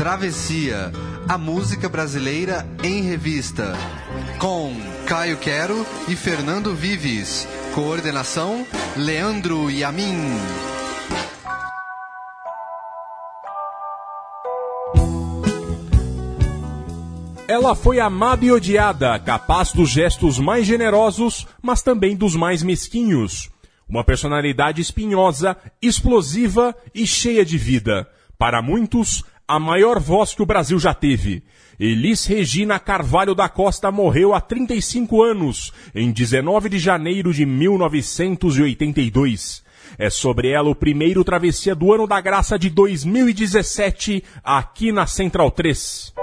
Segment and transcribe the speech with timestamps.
[0.00, 0.90] Travessia,
[1.28, 3.74] a música brasileira em revista.
[4.38, 4.74] Com
[5.06, 7.46] Caio Quero e Fernando Vives.
[7.74, 8.66] Coordenação:
[8.96, 10.16] Leandro Yamin.
[17.46, 23.50] Ela foi amada e odiada, capaz dos gestos mais generosos, mas também dos mais mesquinhos.
[23.86, 28.08] Uma personalidade espinhosa, explosiva e cheia de vida.
[28.38, 31.42] Para muitos, a maior voz que o Brasil já teve.
[31.78, 39.64] Elis Regina Carvalho da Costa morreu há 35 anos, em 19 de janeiro de 1982.
[39.98, 45.50] É sobre ela o primeiro travessia do ano da graça de 2017, aqui na Central
[45.50, 46.19] 3.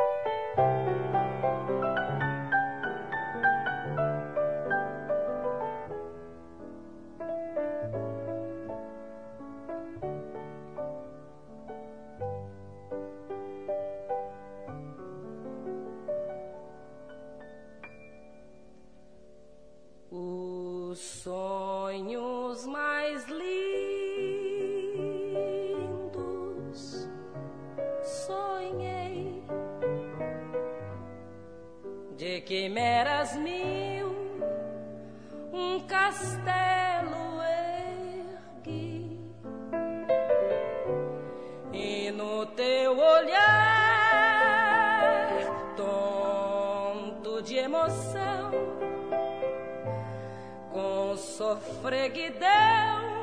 [51.37, 53.16] Sofreguidão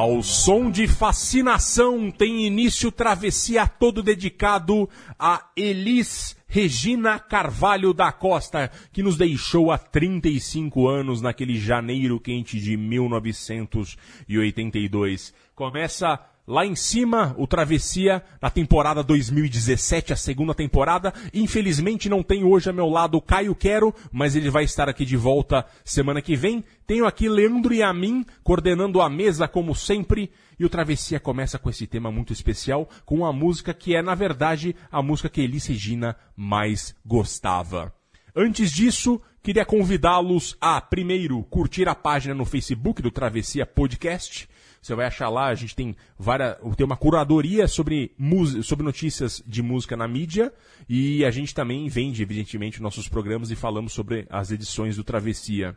[0.00, 4.88] Ao som de fascinação tem início travessia todo dedicado
[5.18, 12.58] a Elis Regina Carvalho da Costa, que nos deixou há 35 anos naquele janeiro quente
[12.58, 15.34] de 1982.
[15.54, 21.12] Começa lá em cima o Travessia na temporada 2017, a segunda temporada.
[21.32, 25.04] Infelizmente não tem hoje a meu lado o Caio Quero, mas ele vai estar aqui
[25.04, 26.64] de volta semana que vem.
[26.86, 30.30] Tenho aqui Leandro e a mim coordenando a mesa como sempre.
[30.58, 34.14] E o Travessia começa com esse tema muito especial, com uma música que é, na
[34.14, 37.94] verdade, a música que Elis Regina mais gostava.
[38.36, 44.49] Antes disso, queria convidá-los a, primeiro, curtir a página no Facebook do Travessia Podcast.
[44.80, 48.14] Você vai achar lá, a gente tem várias, tem uma curadoria sobre,
[48.62, 50.52] sobre notícias de música na mídia
[50.88, 55.76] e a gente também vende, evidentemente, nossos programas e falamos sobre as edições do Travessia.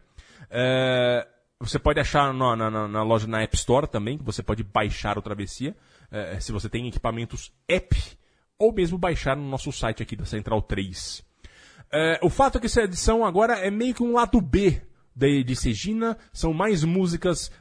[0.50, 1.28] É,
[1.60, 5.18] você pode achar na, na, na, loja na App Store também, que você pode baixar
[5.18, 5.76] o Travessia,
[6.10, 7.96] é, se você tem equipamentos app,
[8.58, 11.24] ou mesmo baixar no nosso site aqui da Central 3.
[11.92, 14.82] É, o fato é que essa edição agora é meio que um lado B
[15.16, 17.52] de, de Segina, são mais músicas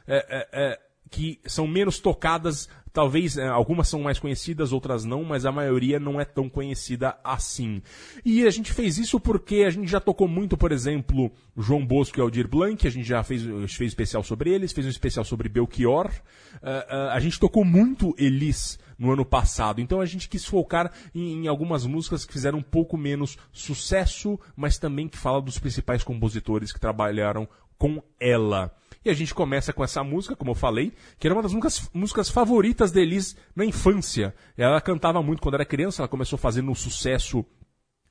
[1.13, 5.99] que são menos tocadas Talvez é, algumas são mais conhecidas, outras não, mas a maioria
[5.99, 7.81] não é tão conhecida assim.
[8.23, 12.19] E a gente fez isso porque a gente já tocou muito, por exemplo, João Bosco
[12.19, 13.41] e Aldir Blanc, a gente já fez,
[13.73, 16.05] fez especial sobre eles, fez um especial sobre Belchior.
[16.05, 20.93] Uh, uh, a gente tocou muito Elis no ano passado, então a gente quis focar
[21.15, 25.57] em, em algumas músicas que fizeram um pouco menos sucesso, mas também que falam dos
[25.57, 28.71] principais compositores que trabalharam com ela.
[29.05, 31.89] E a gente começa com essa música, como eu falei, que era uma das músicas,
[31.93, 34.33] músicas favoritas de Elis na infância.
[34.57, 37.45] Ela cantava muito quando era criança, ela começou fazendo um sucesso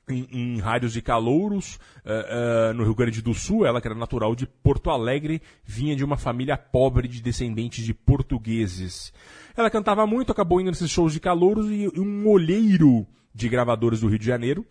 [0.07, 3.65] em, em, rádios de calouros uh, uh, no Rio Grande do Sul.
[3.65, 7.93] Ela, que era natural de Porto Alegre, vinha de uma família pobre de descendentes de
[7.93, 9.11] portugueses.
[9.57, 14.01] Ela cantava muito, acabou indo nesses shows de calouros e, e um olheiro de gravadores
[14.01, 14.65] do Rio de Janeiro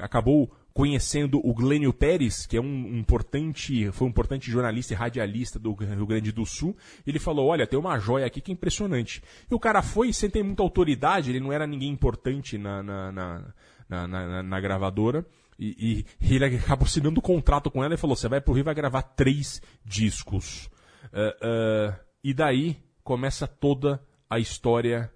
[0.00, 5.56] acabou conhecendo o Glênio Pérez, que é um importante, foi um importante jornalista e radialista
[5.56, 6.76] do Rio Grande do Sul,
[7.06, 9.22] ele falou, olha, tem uma joia aqui que é impressionante.
[9.48, 13.12] E o cara foi sem ter muita autoridade, ele não era ninguém importante na, na,
[13.12, 15.24] na, na, na, gravadora,
[15.56, 18.62] e, e, ele acabou assinando um contrato com ela e falou, você vai pro Rio
[18.62, 20.68] e vai gravar três discos.
[21.12, 25.08] Uh, uh, e daí começa toda a história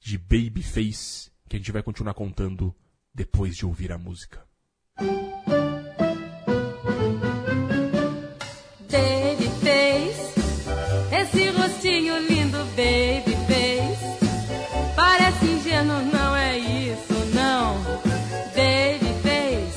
[0.00, 2.74] de Babyface, que a gente vai continuar contando
[3.14, 4.45] depois de ouvir a música.
[4.98, 5.10] Baby
[9.62, 10.16] fez
[11.12, 13.98] esse rostinho lindo, baby fez.
[14.94, 17.74] Parece ingênuo, não é isso, não.
[18.54, 19.74] Baby fez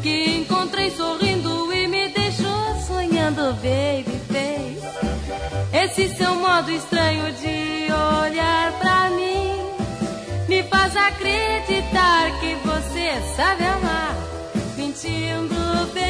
[0.00, 4.78] que encontrei sorrindo e me deixou sonhando, baby fez.
[5.72, 8.89] Esse seu modo estranho de olhar pra
[11.10, 14.14] acreditar que você sabe amar.
[14.76, 15.54] Mentindo,
[15.94, 16.09] baby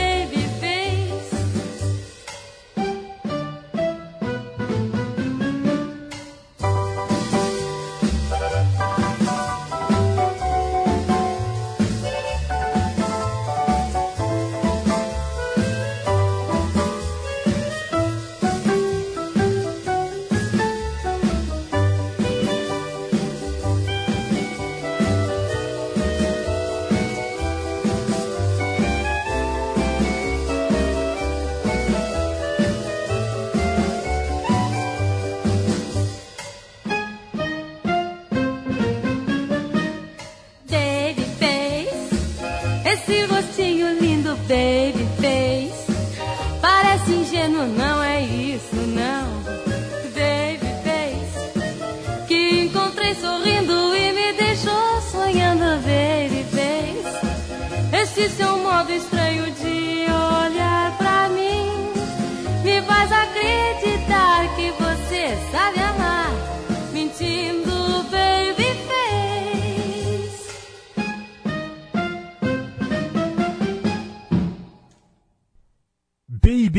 [44.51, 44.80] lindo,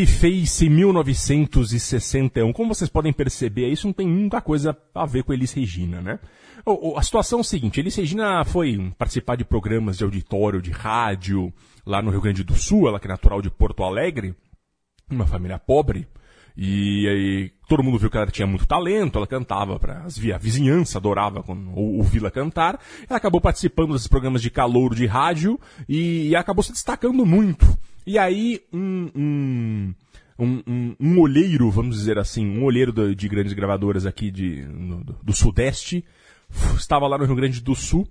[0.02, 2.52] Babyface 1961.
[2.54, 6.20] Como vocês podem perceber, isso não tem muita coisa a ver com Elis Regina, né?
[6.96, 11.54] A situação é o seguinte, Elis Regina foi participar de programas de auditório, de rádio,
[11.86, 14.36] lá no Rio Grande do Sul, ela que é natural de Porto Alegre,
[15.10, 16.08] uma família pobre,
[16.58, 20.98] e aí todo mundo viu que ela tinha muito talento, ela cantava para a vizinhança,
[20.98, 22.80] adorava quando ou- ouvi-la cantar.
[23.10, 27.66] Ela acabou participando desses programas de calouro de rádio e, e acabou se destacando muito.
[28.06, 29.94] E aí um, um,
[30.40, 34.64] um, um- um olheiro, vamos dizer assim, um olheiro do- de grandes gravadoras aqui de,
[34.66, 36.04] no- do, Sudeste,
[36.76, 38.08] estava lá no Rio Grande do Sul,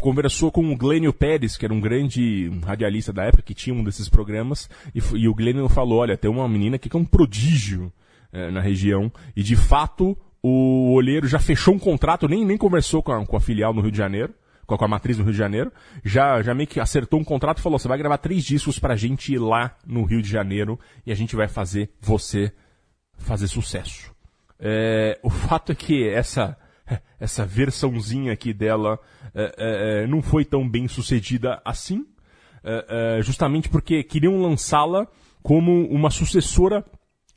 [0.00, 3.84] conversou com o Glênio Pérez, que era um grande radialista da época, que tinha um
[3.84, 7.04] desses programas, e, e o Glênio falou, olha, tem uma menina aqui que é um
[7.04, 7.92] prodígio
[8.32, 13.02] eh, na região, e de fato o olheiro já fechou um contrato, nem, nem conversou
[13.02, 14.32] com a, com a filial no Rio de Janeiro,
[14.72, 15.72] com a, com a matriz no Rio de Janeiro,
[16.04, 18.96] já, já meio que acertou um contrato e falou, você vai gravar três discos pra
[18.96, 22.52] gente ir lá no Rio de Janeiro, e a gente vai fazer você
[23.18, 24.12] fazer sucesso.
[24.58, 26.56] É, o fato é que essa
[27.18, 28.98] essa versãozinha aqui dela
[29.34, 32.04] é, é, é, não foi tão bem sucedida assim,
[32.64, 35.06] é, é, justamente porque queriam lançá-la
[35.42, 36.84] como uma sucessora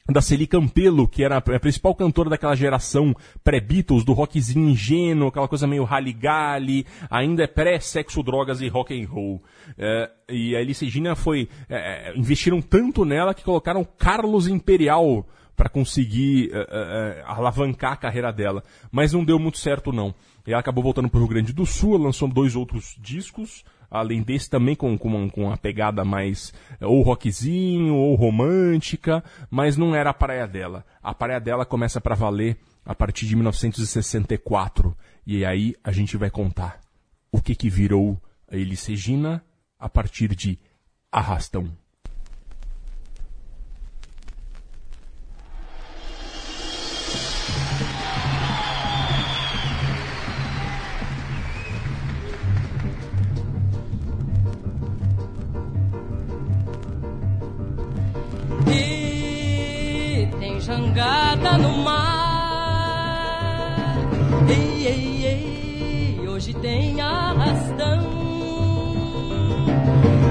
[0.07, 5.47] da Celi Campelo, que era a principal cantora daquela geração pré-Beatles, do rockzinho ingênuo, aquela
[5.47, 9.41] coisa meio rally-gally, ainda é pré-sexo, drogas e rock and roll.
[9.77, 11.50] É, e a Elis Regina foi...
[11.67, 18.31] é, investiram tanto nela que colocaram Carlos Imperial para conseguir uh, uh, alavancar a carreira
[18.31, 18.62] dela.
[18.91, 20.13] Mas não deu muito certo, não.
[20.45, 23.63] E ela acabou voltando para o Rio Grande do Sul, lançou dois outros discos,
[23.99, 29.95] além desse também com, com, com uma pegada mais ou rockzinho ou romântica, mas não
[29.95, 30.85] era a praia dela.
[31.01, 34.95] A praia dela começa para valer a partir de 1964.
[35.25, 36.79] E aí a gente vai contar
[37.31, 39.43] o que que virou a Elis Regina
[39.79, 40.59] a partir de
[41.11, 41.71] Arrastão.
[60.95, 62.87] Tem jangada no mar.
[64.47, 68.15] Ei, ei, ei, hoje tem arrastão.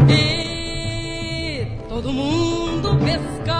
[0.09, 3.54] E todo mundo pescar.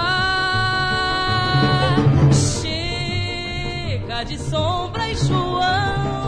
[2.33, 6.24] Chega de sombra e João.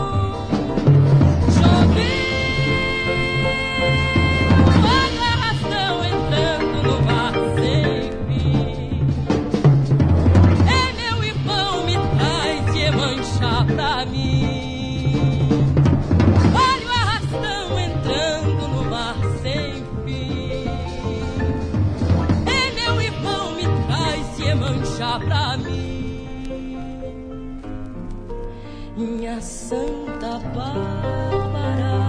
[29.67, 31.99] Santa Bárbara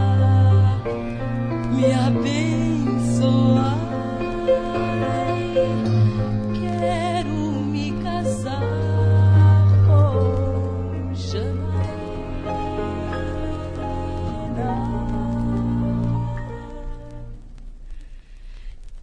[1.73, 3.79] me abençoar.
[6.55, 7.35] Quero
[7.73, 8.63] me casar
[9.89, 11.59] com Janaína.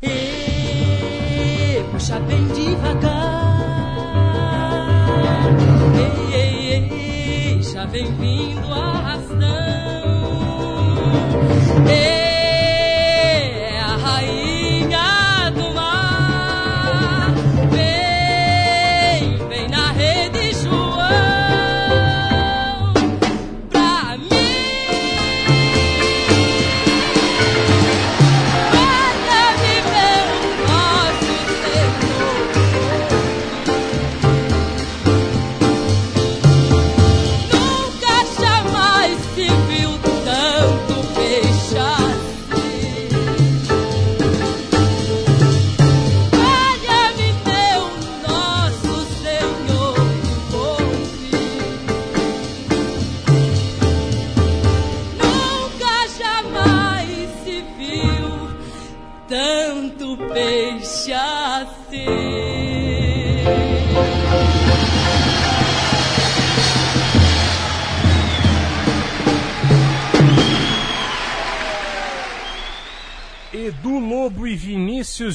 [0.02, 3.66] E puxa bem devagar.
[5.98, 8.10] Ei, ei, ei, já vem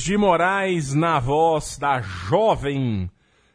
[0.01, 3.11] Vinícius de Moraes na voz da jovem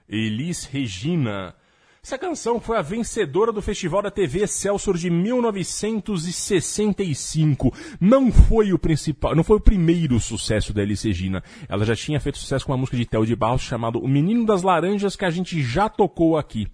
[0.08, 1.56] Elis Regina.
[2.04, 7.74] Essa canção foi a vencedora do Festival da TV Excelsior de 1965.
[8.00, 11.44] Não foi o principal, não foi o primeiro sucesso da Elis Regina.
[11.68, 14.46] Ela já tinha feito sucesso com uma música de Theo de Barros chamado O Menino
[14.46, 16.68] das Laranjas que a gente já tocou aqui.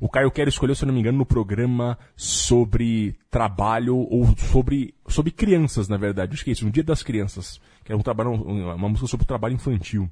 [0.00, 4.94] O Caio Quero escolheu, se eu não me engano, no programa sobre trabalho ou sobre,
[5.08, 6.38] sobre crianças, na verdade.
[6.46, 9.54] É isso, um Dia das Crianças, que é um trabalho, uma música sobre o trabalho
[9.54, 10.10] infantil.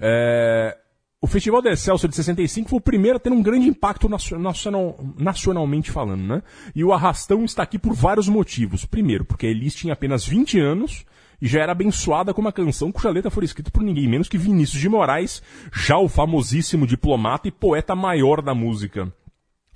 [0.00, 0.76] É,
[1.20, 4.98] o Festival da Excelsior de 65 foi o primeiro a ter um grande impacto nacional,
[5.16, 6.42] nacionalmente falando, né?
[6.74, 8.86] E o Arrastão está aqui por vários motivos.
[8.86, 11.04] Primeiro, porque a Elis tinha apenas 20 anos
[11.40, 14.38] e já era abençoada com uma canção cuja letra foi escrita por ninguém menos que
[14.38, 15.42] Vinícius de Moraes,
[15.72, 19.12] já o famosíssimo diplomata e poeta maior da música.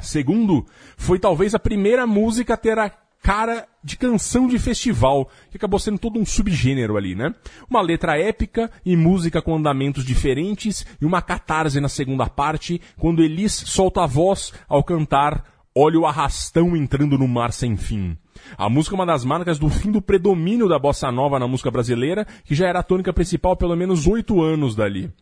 [0.00, 0.66] Segundo,
[0.96, 2.90] foi talvez a primeira música a ter a
[3.26, 7.34] cara de canção de festival, que acabou sendo todo um subgênero ali, né?
[7.68, 13.24] Uma letra épica e música com andamentos diferentes e uma catarse na segunda parte, quando
[13.24, 18.16] Elis solta a voz ao cantar Olha o arrastão entrando no mar sem fim.
[18.56, 21.70] A música é uma das marcas do fim do predomínio da bossa nova na música
[21.70, 25.12] brasileira, que já era a tônica principal pelo menos oito anos dali.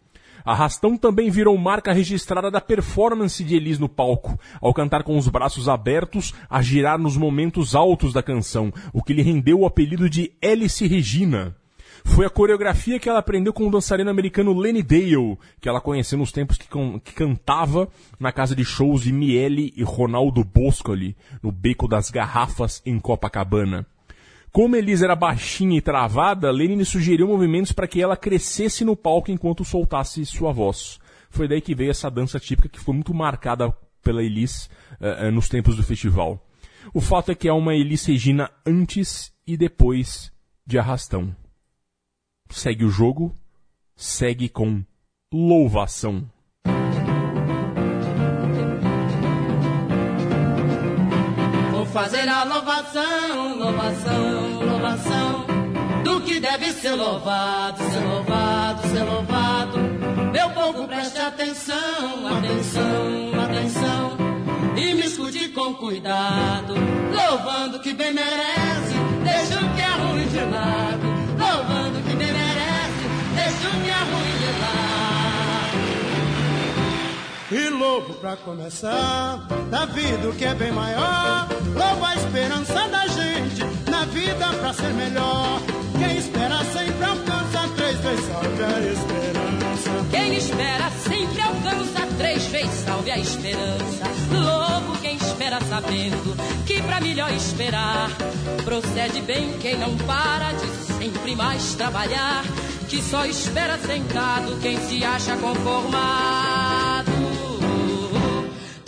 [0.45, 5.27] Arrastão também virou marca registrada da performance de Elis no palco, ao cantar com os
[5.27, 10.09] braços abertos, a girar nos momentos altos da canção, o que lhe rendeu o apelido
[10.09, 11.57] de Alice Regina.
[12.05, 16.19] Foi a coreografia que ela aprendeu com o dançarino americano Lenny Dale, que ela conheceu
[16.19, 16.69] nos tempos que,
[17.03, 17.89] que cantava
[18.21, 23.87] na casa de shows de Miele e Ronaldo Boscoli, no Beco das Garrafas, em Copacabana.
[24.55, 29.33] Como Elisa era baixinha e travada, Lenny sugeriu movimentos para que ela crescesse no palco
[29.33, 31.01] enquanto soltasse sua voz.
[31.29, 34.71] Foi daí que veio essa dança típica que foi muito marcada pela Elis
[35.01, 36.41] eh, nos tempos do festival.
[36.95, 40.33] O fato é que é uma Elis Regina antes e depois
[40.65, 41.35] de Arrastão.
[42.49, 43.35] Segue o jogo,
[43.97, 44.85] segue com
[45.33, 46.31] louvação.
[51.95, 55.47] Fazer a louvação, louvação, louvação
[56.03, 59.79] do que deve ser louvado, ser louvado, ser louvado.
[60.33, 61.77] Meu povo preste atenção,
[62.37, 64.17] atenção, atenção.
[64.77, 66.75] E me escute com cuidado,
[67.15, 71.14] louvando que bem merece, deixa o que é ruim de lado,
[77.51, 79.37] E louvo pra começar,
[79.71, 81.47] da vida o que é bem maior.
[81.75, 85.61] Louvo a esperança da gente, na vida pra ser melhor.
[85.99, 89.91] Quem espera sempre alcança, três vezes salve a esperança.
[90.11, 94.05] Quem espera sempre alcança, três vezes salve a esperança.
[94.33, 98.11] Louvo quem espera sabendo que pra melhor esperar,
[98.65, 102.43] procede bem quem não para de sempre mais trabalhar.
[102.89, 106.64] Que só espera sentado quem se acha conformado.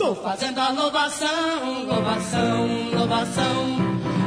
[0.07, 3.77] Tô fazendo a louvação, louvação, louvação.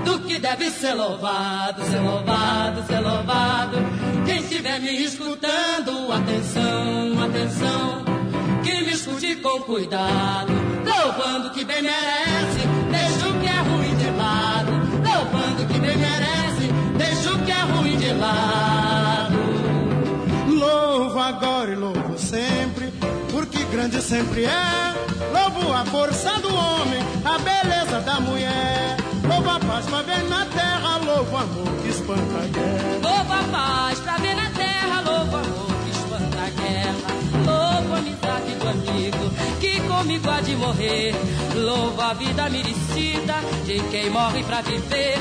[0.05, 3.79] Do que deve ser louvado, ser louvado, ser louvado.
[4.27, 8.05] Quem estiver me escutando, atenção, atenção,
[8.63, 10.53] que me escute com cuidado,
[10.85, 12.61] louvando que bem merece,
[12.91, 14.73] deixa o que é ruim de lado,
[15.03, 16.69] louvando que bem merece,
[16.99, 19.39] deixa o que é ruim de lado.
[20.47, 22.93] Louvo agora e louvo sempre,
[23.71, 24.95] grande sempre é.
[25.33, 28.97] Louvo a força do homem, a beleza da mulher.
[29.27, 32.99] Louvo a paz pra ver na terra, louvo amor que espanta a guerra.
[33.03, 37.11] Louvo a paz pra ver na terra, louvo amor que espanta a guerra.
[37.47, 41.15] Louvo a amizade do amigo que comigo há de morrer.
[41.55, 43.35] Louvo a vida merecida
[43.65, 45.19] de quem morre pra viver.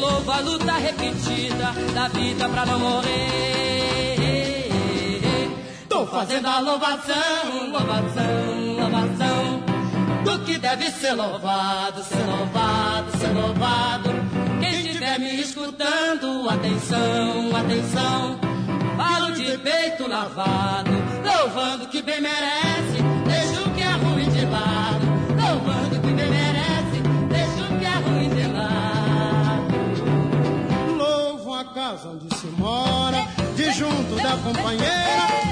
[0.00, 3.99] Louvo a luta repetida da vida pra não morrer.
[6.06, 9.62] Fazendo a louvação, louvação, louvação
[10.24, 14.10] do que deve ser louvado, ser louvado, ser louvado.
[14.60, 18.40] Quem estiver me escutando, atenção, atenção.
[18.96, 20.90] Falo de peito lavado,
[21.24, 25.06] louvando que bem merece, deixa o que é ruim de lado.
[25.40, 29.74] Louvando que bem merece, deixa o que é ruim de lado.
[30.96, 35.49] Louvo a casa onde se mora, de junto da companheira.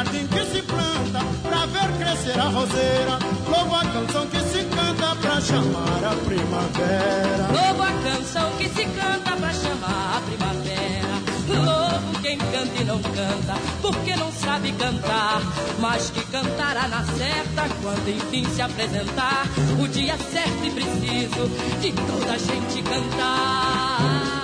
[0.00, 3.18] Jardim que se planta, pra ver crescer a roseira.
[3.46, 7.46] Louvo a canção que se canta, pra chamar a primavera.
[7.52, 11.20] Louvo a canção que se canta pra chamar a primavera.
[11.48, 15.42] Louvo quem canta e não canta, porque não sabe cantar.
[15.78, 19.44] Mas que cantará na certa quando enfim se apresentar.
[19.78, 21.46] O dia certo e preciso
[21.78, 24.40] de toda a gente cantar.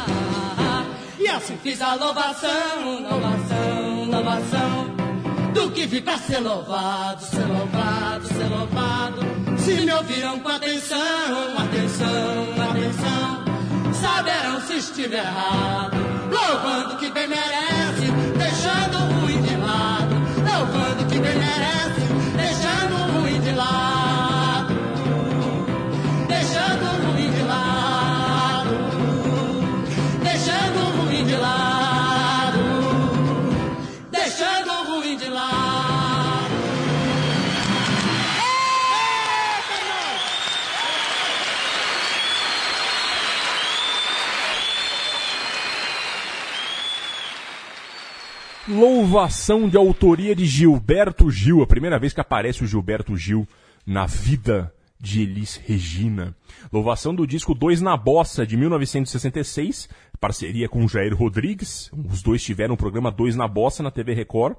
[1.18, 4.95] E assim fiz a louvação, louvação, louvação.
[5.56, 9.20] Do que pra ser louvado, ser louvado, ser louvado.
[9.56, 10.98] Se me ouviram com atenção,
[11.58, 13.44] atenção, atenção,
[13.94, 15.96] saberão se estiver errado.
[16.30, 20.14] Louvando que bem merece, deixando o ruim de lado.
[20.44, 21.85] Louvando que bem merece,
[49.16, 53.48] Louvação de autoria de Gilberto Gil, a primeira vez que aparece o Gilberto Gil
[53.86, 56.36] na vida de Elis Regina.
[56.70, 59.88] Louvação do disco Dois na Bossa, de 1966,
[60.20, 61.90] parceria com Jair Rodrigues.
[62.12, 64.54] Os dois tiveram o programa Dois na Bossa na TV Record,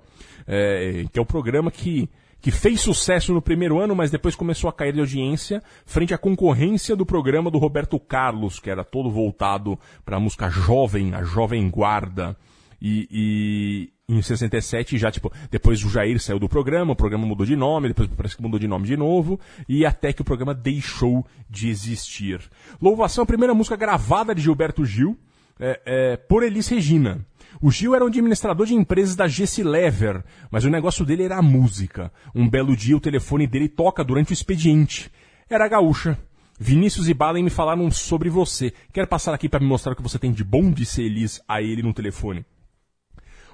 [0.48, 2.10] é, que é o programa que,
[2.42, 6.18] que fez sucesso no primeiro ano, mas depois começou a cair de audiência frente à
[6.18, 11.22] concorrência do programa do Roberto Carlos, que era todo voltado para a música jovem, a
[11.22, 12.36] jovem guarda.
[12.82, 17.46] E, e em 67 já, tipo, depois o Jair saiu do programa, o programa mudou
[17.46, 20.54] de nome, depois parece que mudou de nome de novo, e até que o programa
[20.54, 22.40] deixou de existir.
[22.82, 25.18] Louvação, a primeira música gravada de Gilberto Gil,
[25.60, 27.20] é, é, por Elis Regina.
[27.62, 31.36] O Gil era um administrador de empresas da Gessi Lever, mas o negócio dele era
[31.36, 32.10] a música.
[32.34, 35.12] Um belo dia o telefone dele toca durante o expediente.
[35.50, 36.18] Era a gaúcha.
[36.58, 38.72] Vinícius e Balen me falaram sobre você.
[38.94, 41.62] Quer passar aqui para me mostrar o que você tem de bom, disse Elis a
[41.62, 42.46] ele no telefone.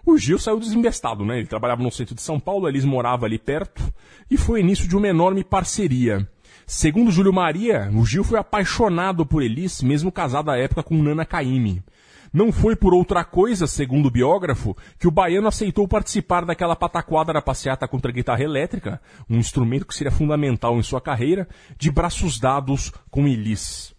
[0.06, 1.40] O Gil saiu desembestado, né?
[1.40, 3.82] Ele trabalhava no centro de São Paulo, Elis morava ali perto,
[4.30, 6.28] e foi início de uma enorme parceria.
[6.66, 11.26] Segundo Júlio Maria, o Gil foi apaixonado por Elis, mesmo casado à época com Nana
[11.26, 11.82] Caymmi.
[12.34, 17.32] Não foi por outra coisa, segundo o biógrafo, que o baiano aceitou participar daquela pataquada
[17.32, 21.92] da passeata contra a guitarra elétrica, um instrumento que seria fundamental em sua carreira, de
[21.92, 23.93] braços dados com Elis.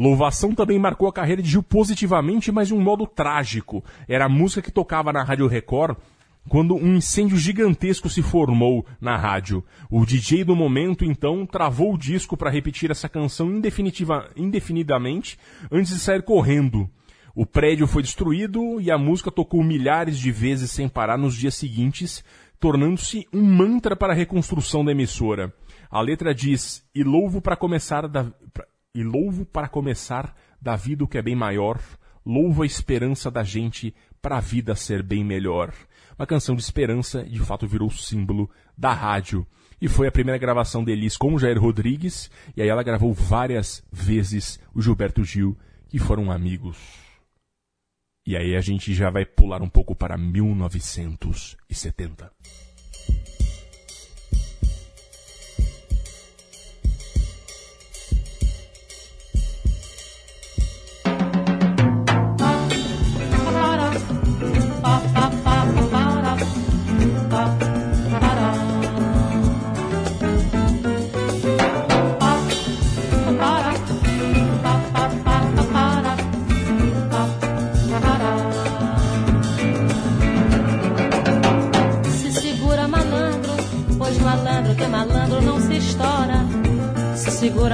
[0.00, 3.84] Louvação também marcou a carreira de Gil positivamente, mas de um modo trágico.
[4.08, 5.98] Era a música que tocava na Rádio Record
[6.48, 9.62] quando um incêndio gigantesco se formou na rádio.
[9.90, 13.50] O DJ do momento, então, travou o disco para repetir essa canção
[14.34, 15.38] indefinidamente
[15.70, 16.88] antes de sair correndo.
[17.34, 21.56] O prédio foi destruído e a música tocou milhares de vezes sem parar nos dias
[21.56, 22.24] seguintes,
[22.58, 25.52] tornando-se um mantra para a reconstrução da emissora.
[25.90, 28.32] A letra diz: "E louvo para começar da
[28.94, 31.80] e louvo para começar da vida o que é bem maior,
[32.24, 35.72] louvo a esperança da gente para a vida ser bem melhor."
[36.18, 39.46] Uma canção de esperança de fato virou símbolo da rádio.
[39.80, 43.14] E foi a primeira gravação de Elis com o Jair Rodrigues, e aí ela gravou
[43.14, 45.56] várias vezes o Gilberto Gil,
[45.88, 46.76] que foram amigos.
[48.26, 52.30] E aí a gente já vai pular um pouco para 1970.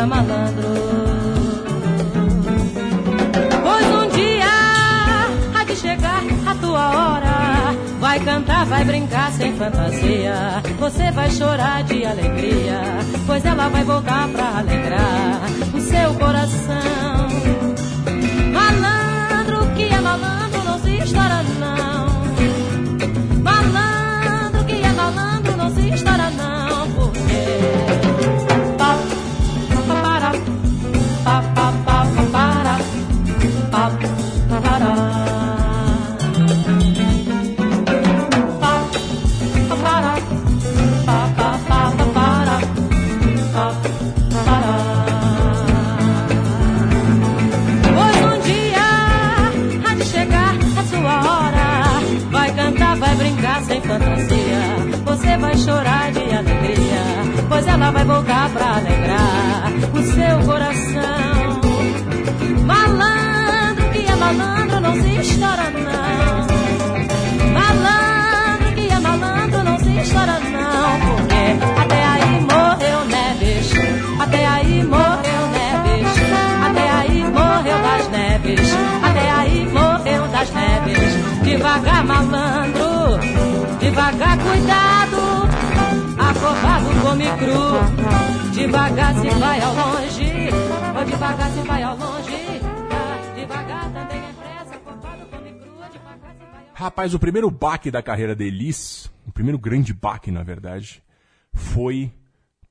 [0.06, 0.68] Malandro.
[3.62, 4.46] Pois um dia
[5.54, 7.74] há de chegar a tua hora.
[8.00, 10.62] Vai cantar, vai brincar sem fantasia.
[10.78, 12.80] Você vai chorar de alegria,
[13.26, 15.40] pois ela vai voltar pra alegrar
[15.74, 17.28] o seu coração.
[18.52, 21.42] Malandro que é malandro, não se estoura
[55.58, 57.02] chorar de alegria,
[57.48, 61.60] pois ela vai voltar pra alegrar o seu coração.
[62.64, 66.46] Malandro que é malandro, não se estoura não.
[67.52, 71.16] Malandro que é malandro, não se estoura não.
[71.16, 73.72] Porque até aí morreu Neves,
[74.20, 76.16] até aí morreu Neves,
[76.66, 78.70] até aí morreu das Neves,
[79.02, 81.42] até aí morreu das Neves.
[81.42, 82.86] Devagar malandro
[83.86, 85.45] Devagar, cuidado,
[87.02, 88.52] come cru.
[88.52, 90.50] Devagar se vai ao longe,
[91.06, 92.46] devagar se vai ao longe.
[96.74, 101.02] Rapaz, o primeiro baque da carreira de Elis, o primeiro grande baque, na verdade,
[101.54, 102.12] foi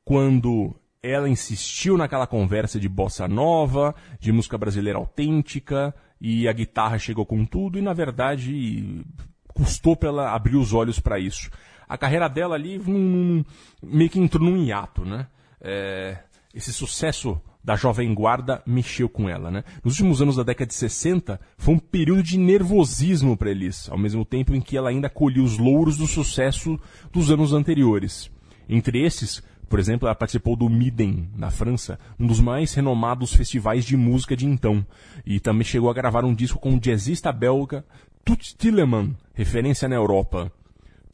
[0.04, 7.00] quando ela insistiu naquela conversa de bossa nova, de música brasileira autêntica, e a guitarra
[7.00, 9.04] chegou com tudo, e na verdade
[9.56, 11.50] custou para ela abrir os olhos para isso.
[11.88, 12.82] A carreira dela ali
[13.82, 15.28] meio que entrou num hiato, né?
[15.62, 16.18] É,
[16.54, 19.64] esse sucesso da Jovem Guarda mexeu com ela, né?
[19.84, 23.98] Nos últimos anos da década de 60, foi um período de nervosismo para Elis, ao
[23.98, 26.80] mesmo tempo em que ela ainda colhia os louros do sucesso
[27.12, 28.30] dos anos anteriores.
[28.70, 33.84] Entre esses, por exemplo, ela participou do Miden, na França, um dos mais renomados festivais
[33.84, 34.86] de música de então,
[35.26, 37.84] e também chegou a gravar um disco com o jazzista belga
[38.24, 40.52] Toots Tilleman, referência na Europa.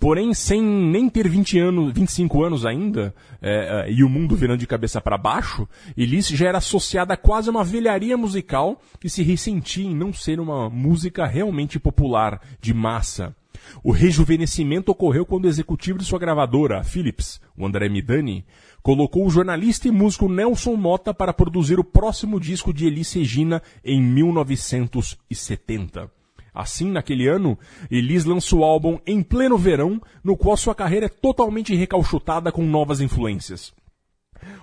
[0.02, 4.58] Porém, sem nem ter 20 anos, 25 anos ainda, é, é, e o mundo virando
[4.58, 9.22] de cabeça para baixo, Elis já era associada a quase uma velharia musical que se
[9.22, 13.36] ressentia em não ser uma música realmente popular, de massa.
[13.84, 18.44] O rejuvenescimento ocorreu quando o executivo de sua gravadora, Philips, o André Midani,
[18.82, 23.62] colocou o jornalista e músico Nelson Mota para produzir o próximo disco de Elis Regina
[23.86, 26.21] em 1970.
[26.54, 27.58] Assim, naquele ano,
[27.90, 32.64] Elis lança o álbum em pleno verão, no qual sua carreira é totalmente recalchutada com
[32.64, 33.74] novas influências.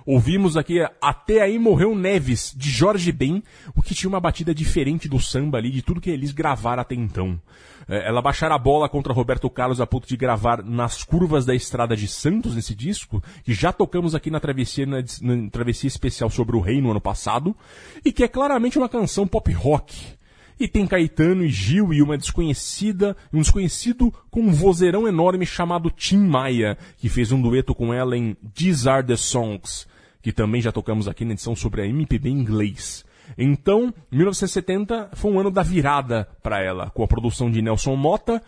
[0.05, 3.43] Ouvimos aqui Até Aí Morreu Neves, de Jorge Ben,
[3.75, 6.95] o que tinha uma batida diferente do samba ali, de tudo que eles gravaram até
[6.95, 7.39] então.
[7.87, 11.55] É, ela baixara a bola contra Roberto Carlos a ponto de gravar nas curvas da
[11.55, 16.29] Estrada de Santos nesse disco, que já tocamos aqui na travessia, na, na travessia especial
[16.29, 17.55] sobre o rei no ano passado,
[18.03, 20.18] e que é claramente uma canção pop rock.
[20.59, 25.89] E tem Caetano e Gil e uma desconhecida, um desconhecido com um vozeirão enorme chamado
[25.89, 29.87] Tim Maia, que fez um dueto com ela em These Are The Songs,
[30.21, 33.05] que também já tocamos aqui na edição sobre a MPB em inglês.
[33.37, 38.41] Então, 1970 foi um ano da virada para ela, com a produção de Nelson Mota,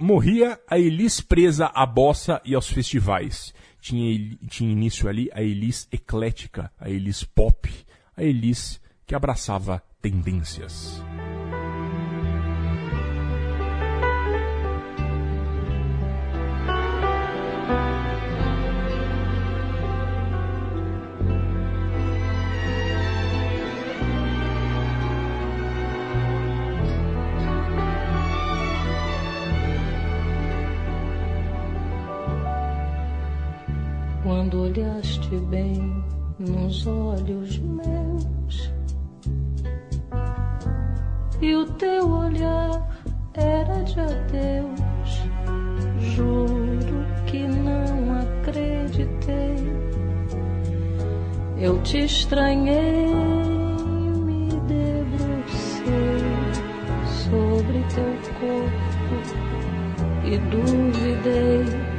[0.00, 3.52] morria a Elis presa à bossa e aos festivais.
[3.80, 7.70] Tinha, tinha início ali a Elis eclética, a Elis pop,
[8.16, 11.02] a Elis que abraçava tendências.
[34.46, 36.04] Quando olhaste bem
[36.38, 38.70] nos olhos meus
[41.42, 42.88] e o teu olhar
[43.34, 45.24] era de adeus,
[45.98, 49.56] juro que não acreditei.
[51.58, 53.04] Eu te estranhei,
[54.26, 56.22] me debrucei
[57.24, 59.16] sobre teu corpo
[60.24, 61.95] e duvidei.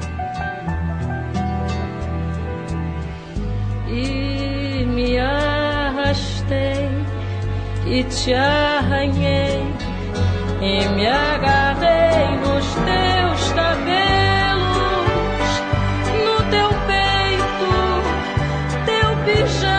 [3.89, 6.89] E me arrastei
[7.85, 9.73] e te arranhei
[10.61, 14.69] e me agarrei nos teus cabelos,
[16.25, 17.71] no teu peito,
[18.85, 19.76] teu pijama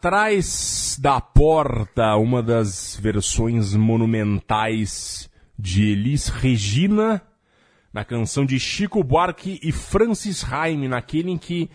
[0.00, 7.20] Atrás da Porta, uma das versões monumentais de Elis Regina,
[7.92, 11.68] na canção de Chico Buarque e Francis Haim, naquele em que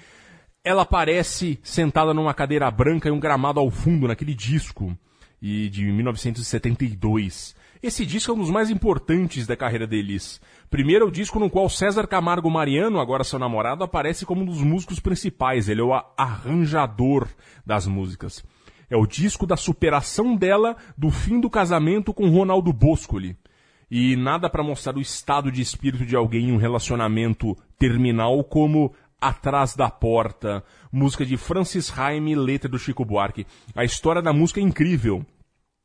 [0.64, 4.98] ela aparece sentada numa cadeira branca e um gramado ao fundo, naquele disco
[5.40, 7.56] e de 1972.
[7.86, 10.42] Esse disco é um dos mais importantes da carreira deles.
[10.72, 14.46] Primeiro é o disco no qual César Camargo Mariano, agora seu namorado, aparece como um
[14.46, 15.70] dos músicos principais.
[15.70, 17.28] Ele é o arranjador
[17.64, 18.44] das músicas.
[18.90, 23.38] É o disco da superação dela do fim do casamento com Ronaldo Boscoli.
[23.92, 28.96] E nada para mostrar o estado de espírito de alguém em um relacionamento terminal como
[29.22, 33.46] Atrás da Porta, música de Francis Haim e letra do Chico Buarque.
[33.76, 35.24] A história da música é incrível.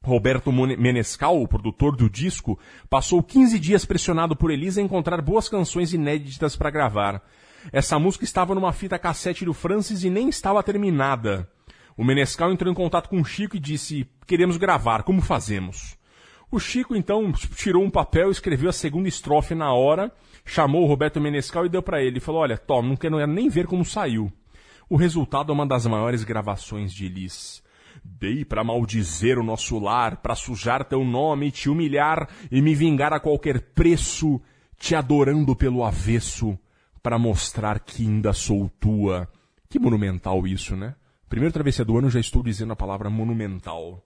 [0.02, 2.58] Roberto Menescal, o produtor do disco,
[2.88, 7.22] passou 15 dias pressionado por Elisa a encontrar boas canções inéditas para gravar.
[7.70, 11.46] Essa música estava numa fita cassete do Francis e nem estava terminada.
[11.98, 15.98] O Menescal entrou em contato com o Chico e disse: Queremos gravar, como fazemos?
[16.50, 20.10] O Chico então tirou um papel, escreveu a segunda estrofe na hora,
[20.46, 22.20] chamou o Roberto Menescal e deu para ele.
[22.20, 24.32] Falou: Olha, Tom, não quero nem ver como saiu.
[24.88, 27.59] O resultado é uma das maiores gravações de Elis.
[28.04, 33.12] Dei para maldizer o nosso lar, para sujar teu nome, te humilhar e me vingar
[33.12, 34.40] a qualquer preço,
[34.78, 36.58] te adorando pelo avesso,
[37.02, 39.28] para mostrar que ainda sou tua.
[39.68, 40.94] Que monumental isso, né?
[41.28, 44.04] Primeiro travessia do ano já estou dizendo a palavra monumental.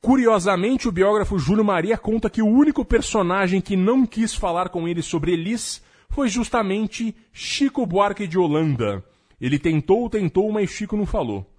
[0.00, 4.88] Curiosamente, o biógrafo Júlio Maria conta que o único personagem que não quis falar com
[4.88, 5.80] ele sobre Elis
[6.10, 9.02] foi justamente Chico Buarque de Holanda.
[9.40, 11.51] Ele tentou, tentou, mas Chico não falou.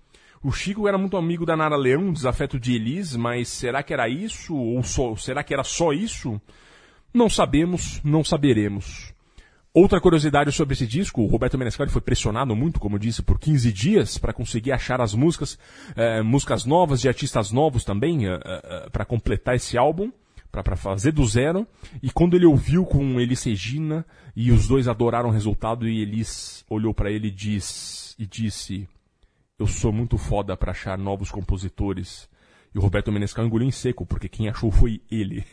[0.44, 4.10] O Chico era muito amigo da Nara Leão, desafeto de Elis, mas será que era
[4.10, 4.54] isso?
[4.54, 6.40] Ou só, será que era só isso?
[7.14, 9.14] Não sabemos, não saberemos.
[9.74, 13.72] Outra curiosidade sobre esse disco, o Roberto Menescal foi pressionado muito, como disse, por 15
[13.72, 15.58] dias para conseguir achar as músicas,
[15.96, 20.12] eh, músicas novas de artistas novos também, eh, eh, para completar esse álbum,
[20.52, 21.66] para fazer do zero.
[22.04, 26.66] E quando ele ouviu com Elis Regina, e os dois adoraram o resultado, e Elis
[26.70, 28.88] olhou para ele e, diz, e disse:
[29.64, 32.28] Eu sou muito foda para achar novos compositores.
[32.76, 35.46] E o Roberto Menescal engoliu em seco, porque quem achou foi ele.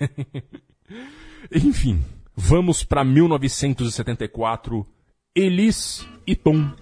[1.54, 4.84] Enfim, vamos para 1974,
[5.32, 6.72] Elis e Tom.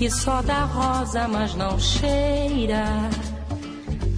[0.00, 2.84] Que só dá rosa, mas não cheira.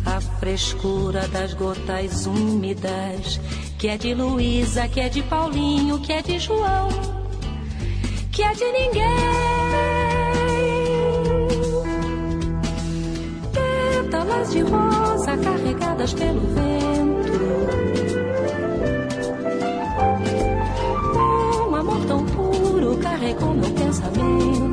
[0.06, 3.40] A frescura das gotas úmidas,
[3.80, 6.88] que é de Luísa, que é de Paulinho, que é de João,
[8.30, 9.02] que é de ninguém.
[13.52, 17.32] Pétalas de rosa carregadas pelo vento.
[21.68, 24.71] Um amor tão puro carregou meu pensamento.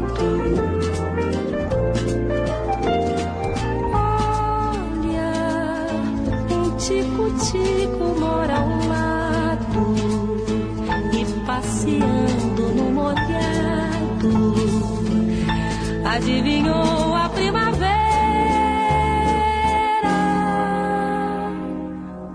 [6.89, 9.95] Tico-tico mora ao lado
[11.13, 14.55] e passeando no molhado.
[16.03, 17.89] Adivinhou a primavera?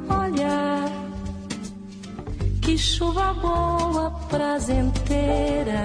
[0.08, 0.84] Olha,
[2.62, 5.84] que chuva boa, prazenteira,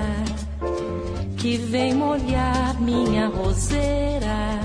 [1.38, 4.60] que vem molhar minha roseira.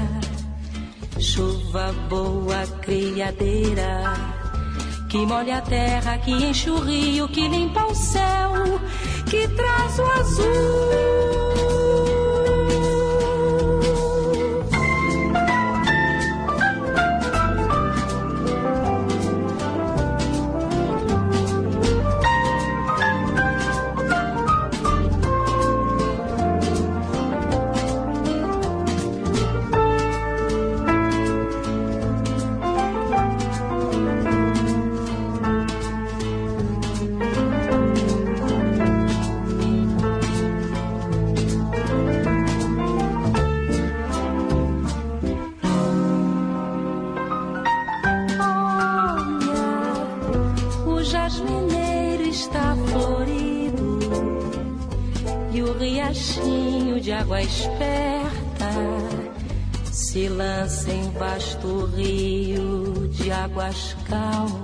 [1.19, 4.15] Chuva boa, criadeira,
[5.09, 8.79] que molha a terra, que enche o rio, que limpa o céu,
[9.31, 11.34] que traz o azul.
[57.25, 58.71] Água esperta
[59.91, 64.64] se lança em vasto rio de águas calmas.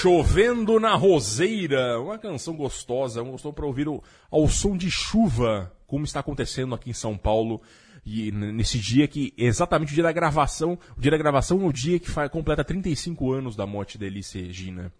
[0.00, 6.04] Chovendo na Roseira, uma canção gostosa, gostou para ouvir o, ao som de chuva, como
[6.04, 7.60] está acontecendo aqui em São Paulo,
[8.06, 11.72] e nesse dia que, exatamente o dia da gravação, o dia da gravação é o
[11.72, 14.92] dia que faz, completa 35 anos da morte da Elis Regina.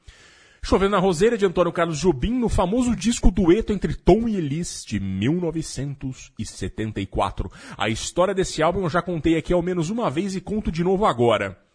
[0.60, 4.84] Chovendo na Roseira de Antônio Carlos Jobim no famoso disco dueto entre Tom e Elis
[4.84, 7.48] de 1974.
[7.76, 10.82] A história desse álbum eu já contei aqui ao menos uma vez e conto de
[10.82, 11.67] novo agora.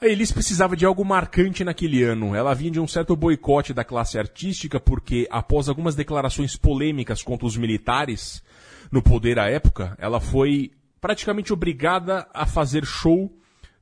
[0.00, 2.34] A Elis precisava de algo marcante naquele ano.
[2.34, 7.46] Ela vinha de um certo boicote da classe artística porque, após algumas declarações polêmicas contra
[7.46, 8.42] os militares
[8.90, 13.32] no poder à época, ela foi praticamente obrigada a fazer show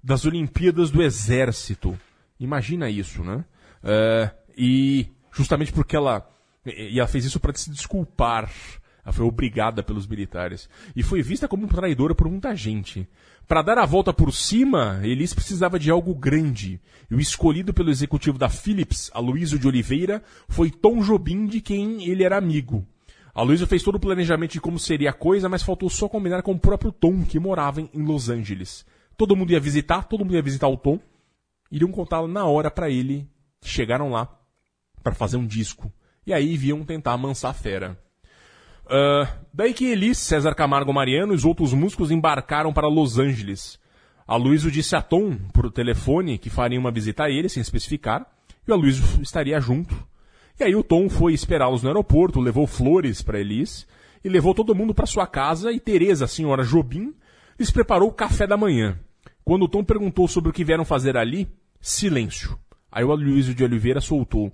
[0.03, 1.99] das Olimpíadas do Exército.
[2.39, 3.45] Imagina isso, né?
[3.83, 6.29] É, e justamente porque ela
[6.65, 8.51] e ela fez isso para se desculpar
[9.05, 10.69] Ela foi obrigada pelos militares.
[10.95, 13.09] E foi vista como traidora por muita gente.
[13.47, 16.81] Para dar a volta por cima, Elis precisava de algo grande.
[17.11, 22.05] E o escolhido pelo executivo da Philips, Aloysio de Oliveira, foi Tom Jobim, de quem
[22.09, 22.87] ele era amigo.
[23.35, 26.53] Aloysio fez todo o planejamento de como seria a coisa, mas faltou só combinar com
[26.53, 28.87] o próprio Tom, que morava em Los Angeles.
[29.17, 30.99] Todo mundo ia visitar, todo mundo ia visitar o Tom.
[31.71, 33.29] Iriam contá-lo na hora para ele.
[33.63, 34.29] Chegaram lá
[35.03, 35.93] para fazer um disco.
[36.27, 37.99] E aí viam tentar amansar a fera.
[38.87, 43.79] Uh, daí que Elis, César Camargo Mariano e os outros músicos embarcaram para Los Angeles.
[44.27, 48.27] Aloysio disse a Tom por telefone que faria uma visita a ele, sem especificar,
[48.67, 49.95] e o Aloysio estaria junto.
[50.59, 53.87] E aí o Tom foi esperá-los no aeroporto, levou flores para Elis
[54.25, 57.15] e levou todo mundo para sua casa e Teresa, a senhora Jobim,
[57.59, 58.99] lhes preparou o café da manhã.
[59.45, 61.49] Quando o Tom perguntou sobre o que vieram fazer ali,
[61.81, 62.57] silêncio.
[62.91, 64.53] Aí o Aloysio de Oliveira soltou.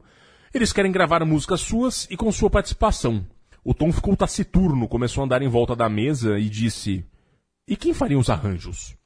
[0.54, 3.26] Eles querem gravar músicas suas e com sua participação.
[3.68, 7.04] O Tom ficou taciturno, começou a andar em volta da mesa e disse:
[7.68, 8.96] E quem faria os arranjos?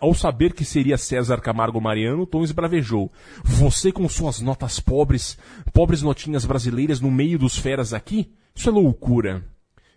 [0.00, 3.10] Ao saber que seria César Camargo Mariano, Tom esbravejou.
[3.42, 5.36] Você com suas notas pobres,
[5.72, 8.32] pobres notinhas brasileiras no meio dos feras aqui?
[8.54, 9.44] Isso é loucura.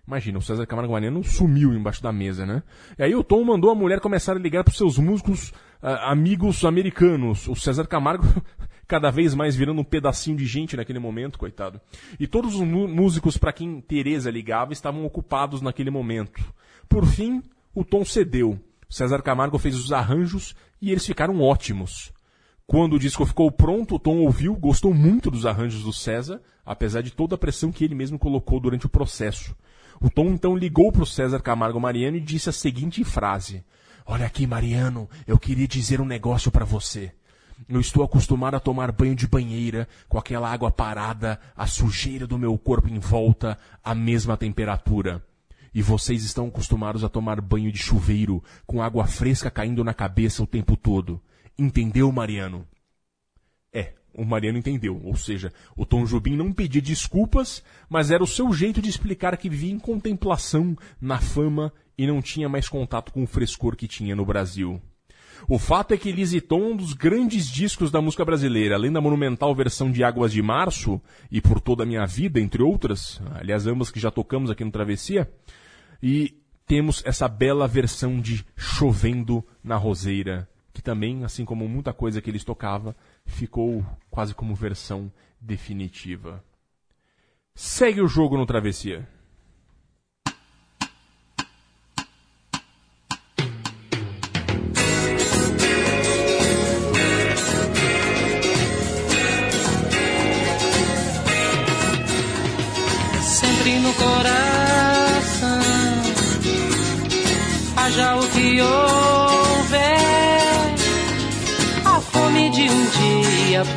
[0.08, 2.64] Imagina, o César Camargo Mariano sumiu embaixo da mesa, né?
[2.98, 5.52] E aí o Tom mandou a mulher começar a ligar para seus músicos
[5.84, 7.48] uh, amigos americanos.
[7.48, 8.26] O César Camargo
[8.88, 11.80] cada vez mais virando um pedacinho de gente naquele momento, coitado.
[12.20, 16.44] E todos os músicos para quem Teresa ligava estavam ocupados naquele momento.
[16.88, 17.42] Por fim,
[17.74, 18.60] o Tom cedeu.
[18.90, 22.12] César Camargo fez os arranjos e eles ficaram ótimos.
[22.66, 27.02] Quando o disco ficou pronto, o Tom ouviu, gostou muito dos arranjos do César, apesar
[27.02, 29.56] de toda a pressão que ele mesmo colocou durante o processo.
[30.00, 33.64] O Tom então ligou para o César Camargo Mariano e disse a seguinte frase:
[34.06, 37.12] Olha aqui, Mariano, eu queria dizer um negócio para você.
[37.68, 42.38] Eu estou acostumado a tomar banho de banheira, com aquela água parada, a sujeira do
[42.38, 45.24] meu corpo em volta, a mesma temperatura.
[45.74, 50.44] E vocês estão acostumados a tomar banho de chuveiro, com água fresca caindo na cabeça
[50.44, 51.22] o tempo todo.
[51.58, 52.68] Entendeu, Mariano?
[53.72, 55.02] É, o Mariano entendeu.
[55.04, 59.36] Ou seja, o Tom Jobim não pedia desculpas, mas era o seu jeito de explicar
[59.38, 63.88] que vivia em contemplação, na fama, e não tinha mais contato com o frescor que
[63.88, 64.82] tinha no Brasil.
[65.48, 69.02] O fato é que Lisiton é um dos grandes discos da música brasileira, além da
[69.02, 73.68] monumental versão de Águas de Março e Por Toda a Minha Vida, entre outras, aliás,
[73.68, 75.30] ambas que já tocamos aqui no Travessia,
[76.02, 82.22] e temos essa bela versão de Chovendo na Roseira, que também, assim como muita coisa
[82.22, 86.44] que eles tocavam, ficou quase como versão definitiva.
[87.54, 89.08] Segue o jogo no Travessia.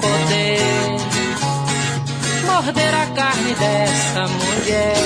[0.07, 0.61] Poder
[2.47, 4.97] morder a carne dessa mulher.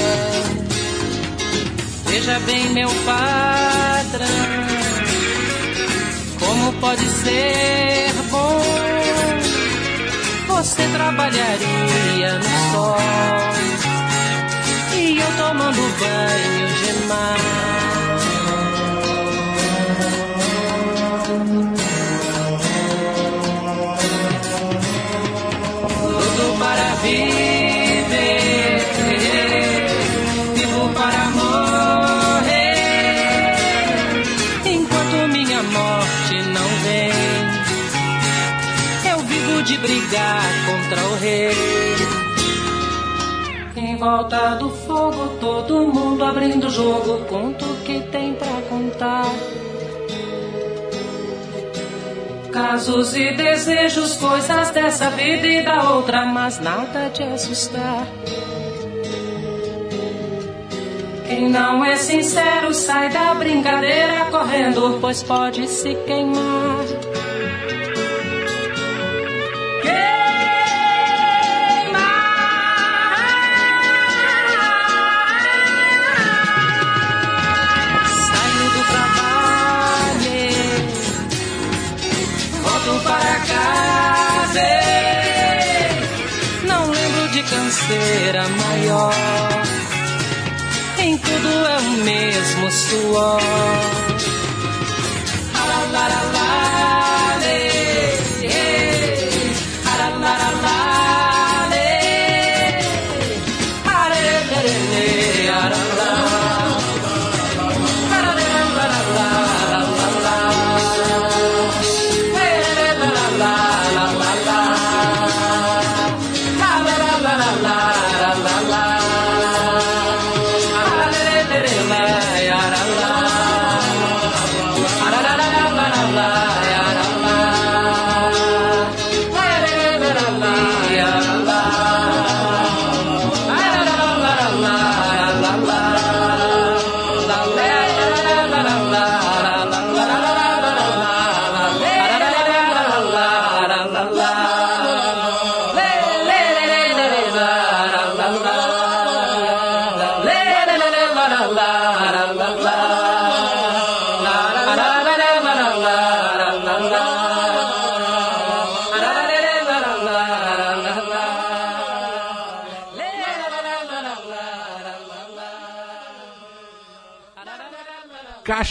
[2.07, 4.27] Veja bem, meu patrão,
[6.39, 8.61] como pode ser bom?
[10.49, 12.99] Você trabalharia no sol
[14.97, 17.90] e eu tomando banho de mar.
[40.91, 41.51] Contra o rei.
[43.77, 49.27] Em volta do fogo, todo mundo abrindo o jogo, conto o que tem pra contar.
[52.53, 58.07] Casos e desejos, coisas dessa vida e da outra, mas nada de assustar.
[61.29, 66.85] Quem não é sincero sai da brincadeira correndo, pois pode se queimar.
[87.91, 89.15] Canseira maior.
[90.99, 94.10] Em tudo é o mesmo suor.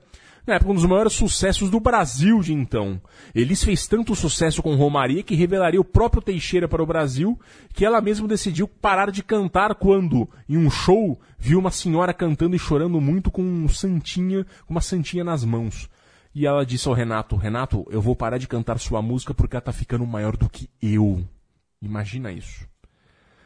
[0.48, 3.00] na época um dos maiores sucessos do Brasil de então.
[3.36, 7.40] Elis fez tanto sucesso com Romaria que revelaria o próprio Teixeira para o Brasil,
[7.72, 12.56] que ela mesma decidiu parar de cantar quando, em um show, viu uma senhora cantando
[12.56, 15.88] e chorando muito com um santinha, com uma santinha nas mãos.
[16.34, 19.62] E ela disse ao Renato, Renato, eu vou parar de cantar sua música porque ela
[19.62, 21.24] tá ficando maior do que eu.
[21.82, 22.70] Imagina isso.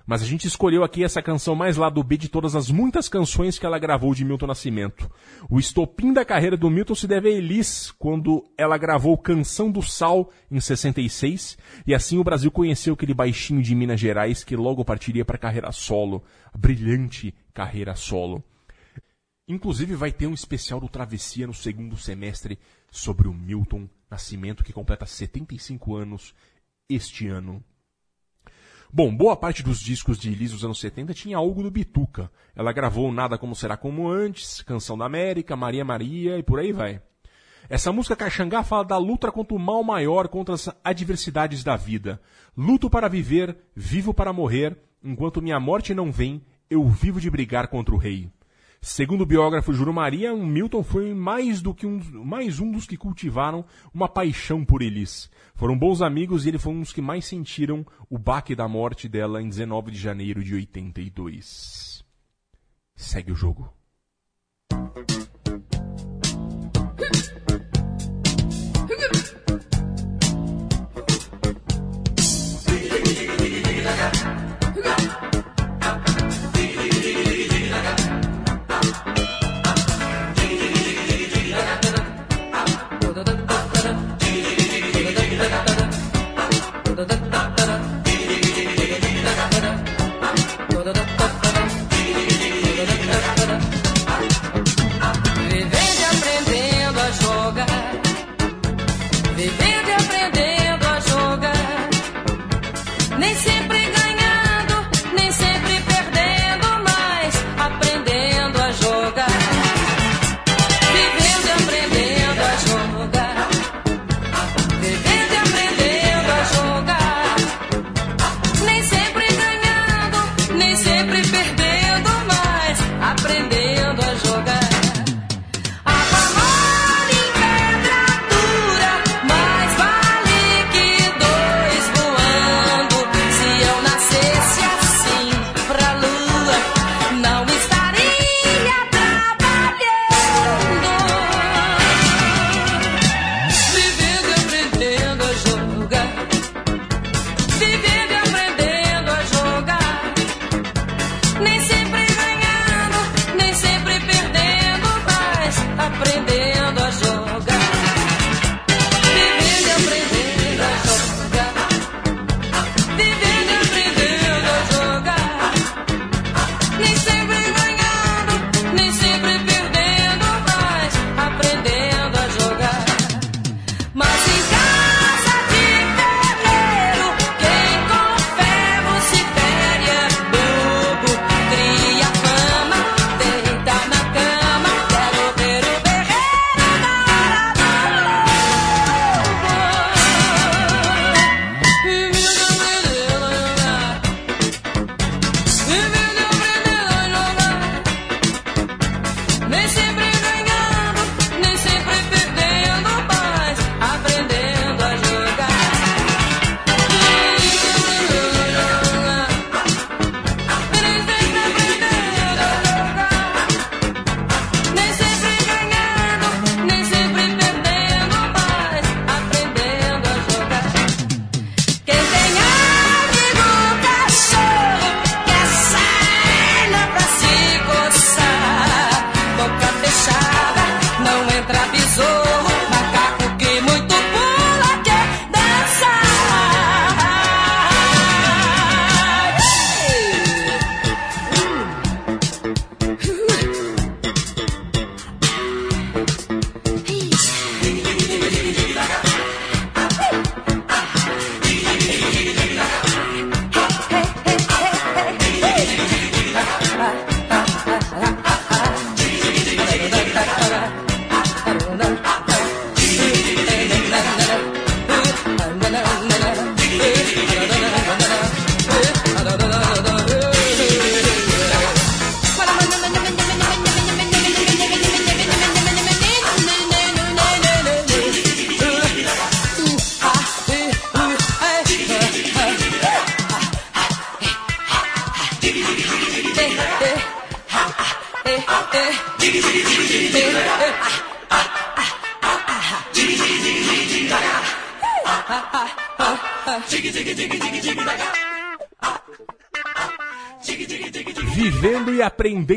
[0.06, 3.10] Mas a gente escolheu aqui essa canção mais lá do B de todas as muitas
[3.10, 5.10] canções que ela gravou de Milton Nascimento.
[5.50, 9.82] O estopim da carreira do Milton se deve a Elis, quando ela gravou Canção do
[9.82, 11.58] Sal em 66,
[11.88, 15.72] e assim o Brasil conheceu aquele baixinho de Minas Gerais que logo partiria para carreira
[15.72, 16.24] solo,
[16.54, 18.44] a brilhante carreira solo.
[19.48, 22.58] Inclusive vai ter um especial do Travessia no segundo semestre
[22.90, 26.34] sobre o Milton Nascimento, que completa 75 anos
[26.90, 27.64] este ano.
[28.92, 32.32] Bom, boa parte dos discos de Elis dos anos 70 tinha algo do Bituca.
[32.56, 36.72] Ela gravou Nada Como Será Como Antes, Canção da América, Maria Maria e por aí
[36.72, 37.02] vai.
[37.68, 42.22] Essa música Caxangá fala da luta contra o mal maior, contra as adversidades da vida.
[42.56, 47.68] Luto para viver, vivo para morrer, enquanto minha morte não vem, eu vivo de brigar
[47.68, 48.30] contra o rei.
[48.88, 52.96] Segundo o biógrafo Juro Maria, Milton foi mais do que um, mais um dos que
[52.96, 55.28] cultivaram uma paixão por Elis.
[55.56, 59.10] Foram bons amigos e ele foi um dos que mais sentiram o baque da morte
[59.10, 62.06] dela em 19 de janeiro de 82.
[62.96, 63.74] Segue o jogo.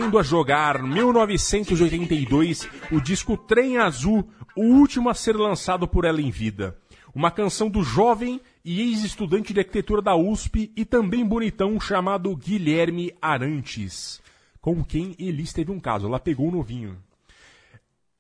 [0.09, 6.21] Aprendendo a jogar, 1982, o disco Trem Azul, o último a ser lançado por ela
[6.21, 6.77] em vida.
[7.15, 13.13] Uma canção do jovem e ex-estudante de arquitetura da USP e também bonitão chamado Guilherme
[13.21, 14.21] Arantes,
[14.61, 16.97] com quem Elis teve um caso, ela pegou o novinho.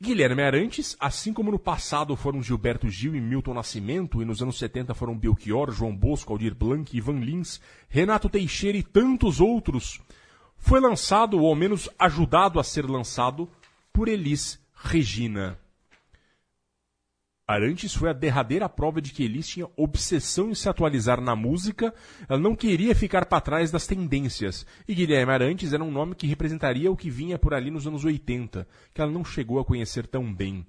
[0.00, 4.58] Guilherme Arantes, assim como no passado foram Gilberto Gil e Milton Nascimento, e nos anos
[4.58, 10.00] 70 foram Belchior, João Bosco, Aldir Blanc, Ivan Lins, Renato Teixeira e tantos outros,
[10.58, 13.48] foi lançado, ou ao menos ajudado a ser lançado,
[13.92, 15.58] por Elis Regina.
[17.48, 21.94] Arantes foi a derradeira prova de que Elis tinha obsessão em se atualizar na música,
[22.28, 24.66] ela não queria ficar para trás das tendências.
[24.86, 28.04] E Guilherme Arantes era um nome que representaria o que vinha por ali nos anos
[28.04, 30.66] 80, que ela não chegou a conhecer tão bem.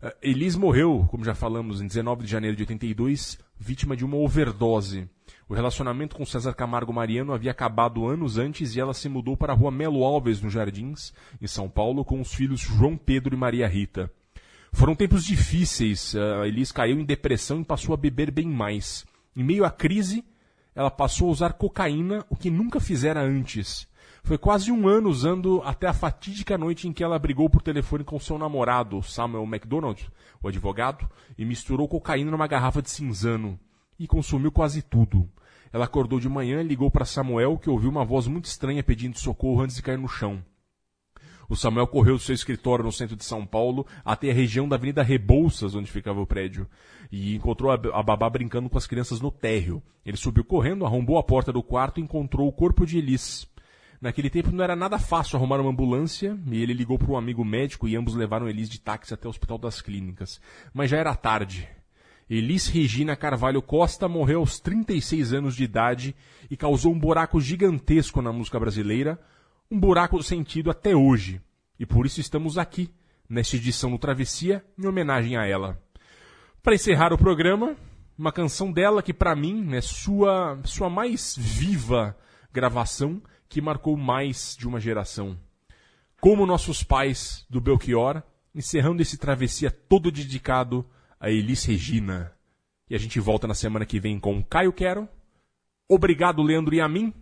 [0.00, 4.16] Uh, Elis morreu, como já falamos, em 19 de janeiro de 82, vítima de uma
[4.16, 5.08] overdose.
[5.46, 9.52] O relacionamento com César Camargo Mariano havia acabado anos antes e ela se mudou para
[9.52, 13.38] a rua Melo Alves, nos Jardins, em São Paulo, com os filhos João Pedro e
[13.38, 14.10] Maria Rita.
[14.72, 16.16] Foram tempos difíceis.
[16.16, 19.04] A Elis caiu em depressão e passou a beber bem mais.
[19.36, 20.24] Em meio à crise,
[20.74, 23.86] ela passou a usar cocaína, o que nunca fizera antes.
[24.24, 28.02] Foi quase um ano usando até a fatídica noite em que ela brigou por telefone
[28.02, 30.10] com seu namorado, Samuel MacDonald,
[30.42, 33.60] o advogado, e misturou cocaína numa garrafa de cinzano.
[33.98, 35.28] E consumiu quase tudo.
[35.74, 39.18] Ela acordou de manhã e ligou para Samuel, que ouviu uma voz muito estranha pedindo
[39.18, 40.40] socorro antes de cair no chão.
[41.48, 44.76] O Samuel correu do seu escritório no centro de São Paulo até a região da
[44.76, 46.68] Avenida Rebouças, onde ficava o prédio,
[47.10, 49.82] e encontrou a babá brincando com as crianças no térreo.
[50.06, 53.44] Ele subiu correndo, arrombou a porta do quarto e encontrou o corpo de Elis.
[54.00, 57.44] Naquele tempo não era nada fácil arrumar uma ambulância, e ele ligou para um amigo
[57.44, 60.40] médico e ambos levaram Elis de táxi até o Hospital das Clínicas.
[60.72, 61.68] Mas já era tarde.
[62.28, 66.14] Elis Regina Carvalho Costa morreu aos 36 anos de idade
[66.50, 69.20] e causou um buraco gigantesco na música brasileira,
[69.70, 71.40] um buraco sentido até hoje.
[71.78, 72.90] E por isso estamos aqui,
[73.28, 75.78] nesta edição do Travessia, em homenagem a ela.
[76.62, 77.76] Para encerrar o programa,
[78.16, 82.16] uma canção dela que para mim é sua, sua mais viva
[82.52, 85.38] gravação que marcou mais de uma geração.
[86.20, 88.22] Como nossos pais do Belchior,
[88.54, 90.86] encerrando esse travessia todo dedicado
[91.18, 92.32] a Elis Regina.
[92.88, 95.08] E a gente volta na semana que vem com Caio Quero.
[95.88, 97.12] Obrigado, Leandro e a mim.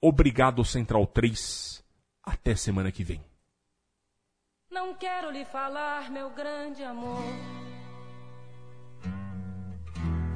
[0.00, 1.84] Obrigado, Central 3.
[2.22, 3.20] Até semana que vem.
[4.70, 7.22] Não quero lhe falar, meu grande amor,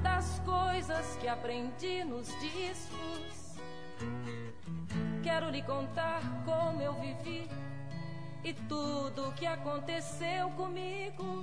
[0.03, 3.57] das coisas que aprendi nos discos.
[5.23, 7.49] Quero lhe contar como eu vivi
[8.43, 11.43] e tudo o que aconteceu comigo.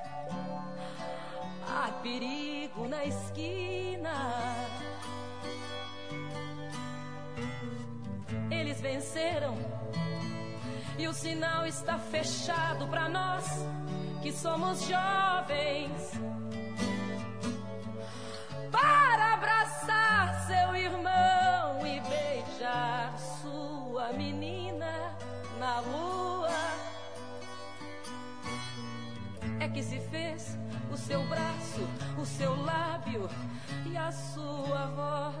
[1.73, 4.11] Há perigo na esquina.
[8.49, 9.55] Eles venceram
[10.99, 13.45] e o sinal está fechado para nós
[14.21, 16.11] que somos jovens.
[33.85, 35.40] E a sua voz.